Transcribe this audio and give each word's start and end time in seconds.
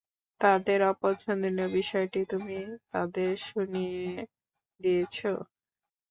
তাদের 0.41 0.79
অপছন্দনীয় 0.91 1.69
বিষয়টি 1.73 2.21
তুমি 2.31 2.57
তাদের 2.91 3.29
শুনিয়ে 3.47 4.05
দিয়েছো। 4.79 5.31